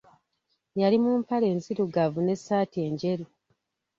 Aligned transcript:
Yali 0.81 0.97
mu 1.03 1.11
mpale 1.21 1.45
enzirugavu 1.53 2.19
n'essaati 2.23 2.77
enjeru. 2.87 3.25